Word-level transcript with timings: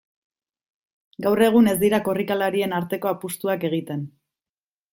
Gaur 1.25 1.41
egun 1.49 1.69
ez 1.75 1.75
dira 1.83 1.99
korrikalarien 2.09 2.73
arteko 2.79 3.13
apustuak 3.13 3.69
egiten. 3.73 4.03